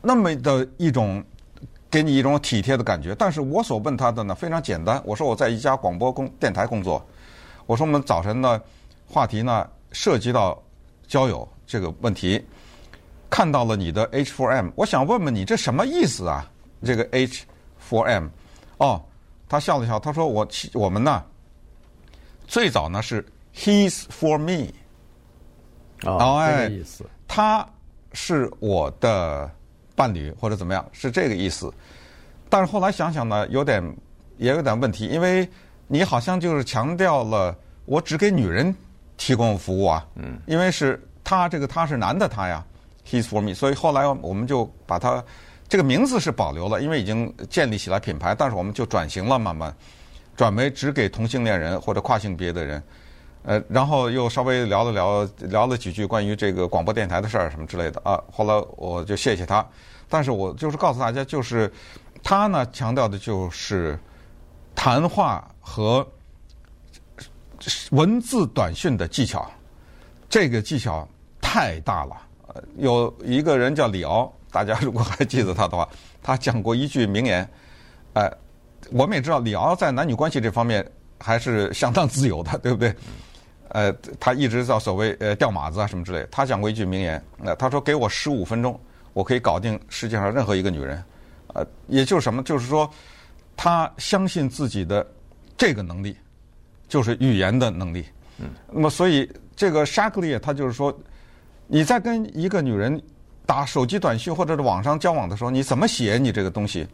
[0.01, 1.23] 那么的一种。
[1.95, 5.01] 给你一种体贴的感觉，但是我所问他的呢非常简单。
[5.05, 7.01] 我说我在一家广播公电台工作，
[7.67, 8.61] 我说我们早晨的
[9.07, 10.61] 话题呢涉及到
[11.07, 12.45] 交友这个问题，
[13.31, 16.51] 看到了你的 H4M，我想问问你这什么意思啊？
[16.83, 18.29] 这个 H4M，
[18.79, 19.01] 哦，
[19.49, 21.23] 他笑了笑，他说我我们呢
[22.49, 23.25] 最早呢是
[23.55, 24.73] He's for me，
[26.03, 27.65] 哦，这个意思，他
[28.15, 29.49] 是我的。
[29.95, 31.73] 伴侣或者怎么样是这个意思，
[32.49, 33.83] 但是后来想想呢，有点
[34.39, 35.49] 也有点问题，因为
[35.87, 38.75] 你好像就是强调了我只给女人
[39.17, 42.65] 提供服务啊，嗯，因为是他这个他是男的他呀
[43.09, 45.23] ，He's for me，所以后来我们就把他
[45.69, 49.75] 这个名字是保留了，因为已经建立起来品牌，但是我们就转型了，慢慢
[50.37, 52.83] 转为只给同性恋人或者跨性别的人。
[53.45, 58.19] 呃，然后又稍微聊了聊，聊了几句关于这个广播电台的事儿什么之类的啊。
[58.33, 59.65] 后来我就谢谢他，
[60.09, 61.71] 但是我就是告诉大家，就是
[62.23, 63.99] 他呢强调的就是
[64.75, 66.07] 谈话和
[67.91, 69.51] 文字短讯的技巧，
[70.29, 71.07] 这个技巧
[71.41, 72.17] 太大了。
[72.79, 75.87] 有一个人叫李敖，大家如果还记得他的话，
[76.23, 77.47] 他讲过一句名言，
[78.15, 78.31] 呃，
[78.91, 82.95] 我们也知道李敖在男女关系这方面还是相当自由的，对不对？
[83.75, 86.29] 呃，他一直叫所谓呃钓马子啊什么之类的。
[86.31, 88.79] 他讲过一句名言，呃，他说：“给我十五分钟，
[89.13, 91.03] 我可以搞定世界上任何一个女人。”
[91.55, 92.41] 呃，也就是什么？
[92.45, 92.89] 就是说，
[93.57, 95.05] 他相信自己的
[95.57, 96.17] 这个能力，
[96.87, 98.05] 就是语言的能力。
[98.39, 98.47] 嗯。
[98.71, 100.97] 那么，所以这个 Shackley 他就是说，
[101.67, 103.03] 你在跟一个女人
[103.45, 106.87] 打手机短信或者是网上交往的时候，你怎么写你这个东西？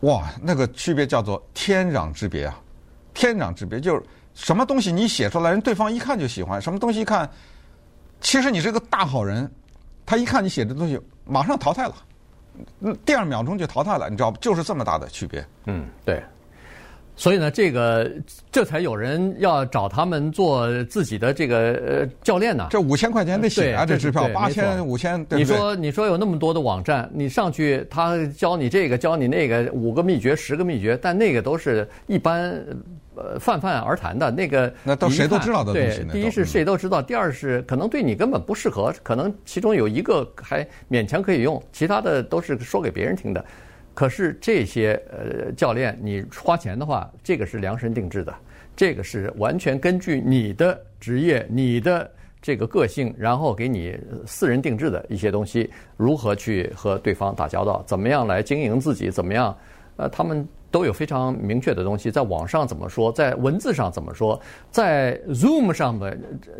[0.00, 2.60] 哇，那个区别叫做天壤之别啊！
[3.14, 4.02] 天壤之别就是。
[4.38, 7.28] 什么东西你写出来，人对方一看就喜欢；什么东西一看，
[8.20, 9.50] 其实你是个大好人，
[10.06, 11.94] 他一看你写的东西，马上淘汰了，
[13.04, 14.38] 第二秒钟就淘汰了，你知道不？
[14.38, 15.44] 就是这么大的区别。
[15.66, 16.22] 嗯，对。
[17.18, 18.08] 所以呢，这个
[18.52, 22.68] 这才有人要找他们做自己的这个呃教练呢。
[22.70, 25.38] 这五千块钱得写啊，这支票八千五千，对对？
[25.40, 32.64] 你说你说有那么多的网站，你上去他教你这个教你那个五个秘诀十个秘诀，但那个都是一般
[33.16, 34.72] 呃泛泛而谈的那个。
[34.84, 36.04] 那都谁都知道的东西。
[36.04, 43.44] 对，第一是谁都知道，第二是可能对你根本不适合，可能其中有一个还勉强可以用，其他的都是说给别人听的。
[43.98, 48.32] 可是这些呃教练，你花钱的话，这个是量身定制的，
[48.76, 52.08] 这个是完全根据你的职业、你的
[52.40, 59.58] 这个个性，然后给你私人定制的一些东西，如何去和对方打交道，怎么样来经营自己，怎么样，
[59.96, 64.38] 呃，他们都有非常明确的东西，在网上怎么说，在文字上怎么说，
[64.70, 66.16] 在 Zoom 上的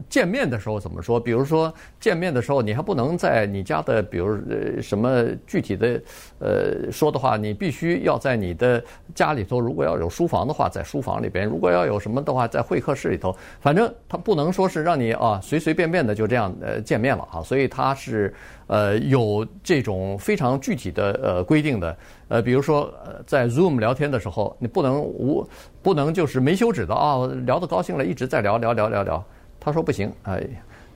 [0.09, 1.21] 见面的时候怎么说？
[1.21, 4.39] 比如说见面的时候，你还不能在你家的，比如
[4.81, 6.01] 什么具体的
[6.39, 8.83] 呃说的话，你必须要在你的
[9.15, 13.37] 家里头，如果要有书房的话，在书房里边；如果要有什么的话，在会客室里头。
[13.61, 18.35] 反正他不能说是让你啊随随便便的就这样呃见面了啊，所以他是
[18.69, 21.97] 呃有这种非常具体的呃规定的。
[22.29, 25.45] 呃，比如说呃在 Zoom 聊天的时候，你不能无
[25.83, 29.25] 不能就是没休止的啊，聊得高兴了，一直在聊聊聊聊聊。
[29.59, 30.41] 他说不行，哎，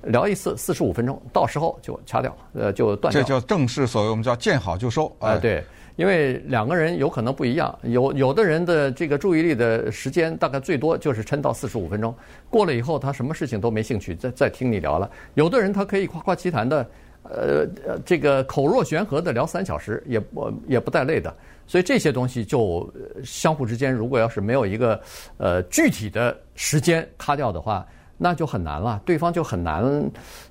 [0.05, 3.21] 聊一次四十五分钟，到时候就掐掉，呃，就断掉。
[3.21, 5.11] 这叫正式所谓我们叫见好就收。
[5.19, 5.65] 哎，对，
[5.97, 12.15] 因为两个人有可能不一样，有有的人的这个注意力的时间大概最多就是撑到四十五分钟，
[12.49, 15.11] 过了以后他什么事情都没兴趣，再再听你聊了。
[15.35, 16.87] 有的人他可以夸夸其谈的。
[17.25, 21.33] 呃呃，这个口若悬河的聊三小时，也不也不带累的，
[21.67, 22.93] 所以这些东西就
[23.25, 25.01] 相互之间，如果要是没有一个
[25.37, 27.87] 呃具体的时间卡掉的话，
[28.19, 29.83] 那就很难了，对方就很难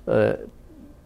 [0.04, 0.36] 呃。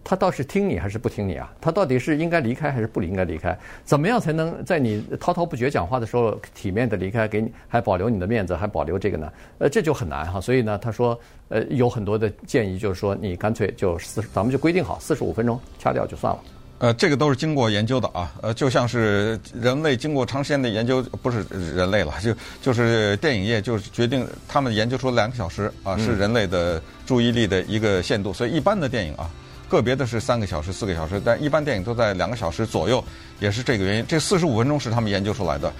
[0.08, 1.52] 他倒是听你还是不听你啊？
[1.60, 3.58] 他到底是应该离开还是不应该离开？
[3.82, 9.32] 怎么样才能在你滔滔不绝讲话的时候体面的离开，给你还保留你的面子，还保留这个呢？
[9.58, 10.40] 呃，这就很难哈。
[10.40, 16.40] 所以呢，他说，呃，有很多的建议，就是说你干脆就四，咱们就规定好四十五分钟掐掉就算了。
[16.78, 18.32] 呃，这个都是经过研究的啊。
[18.42, 28.32] 呃，就像是人类经过长时间的研究，不是人类了，就就是电影业就是决定他们研究出两个小时啊，是人类的注意力的一个限度。
[28.32, 29.30] 所以一般的电影啊。
[29.68, 33.02] 个别的是三个小时、四个小时，但一般电影都在两个小时左右，
[33.40, 34.06] 也是这个原因。
[34.06, 35.72] 这四十五分钟是他们研究出来的，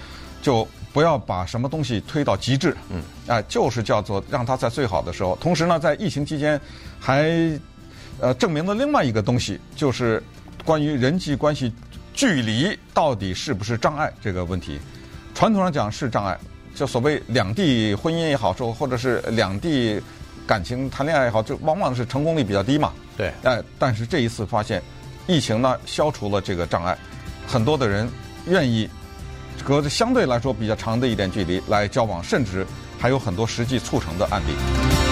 [0.42, 2.76] 就不要把什么东西推到极致。
[2.90, 5.38] 嗯，哎，就是叫做让它在最好的时候。
[5.40, 6.61] 同时呢，在疫情期间
[6.99, 7.30] 还
[8.18, 10.20] 呃证明了另外一个东西，就是
[10.66, 11.72] 关于人际关系
[12.12, 14.80] 距离到底是不是障碍这个问题。
[15.32, 16.36] 传统上讲是障碍，
[16.74, 20.02] 就所谓两地婚姻也好说，或者是两地
[20.44, 22.92] 感情谈恋爱也好，就往往是成功率比较低嘛。
[23.16, 24.82] 对，但，但是这一次发现，
[25.28, 26.98] 疫情呢消除了这个障碍，
[27.46, 28.08] 很多的人
[28.46, 28.90] 愿意
[29.64, 32.66] 隔着相对来说比较长的一点距离来交往，甚至
[32.98, 35.05] 还有很多实际促成的案例。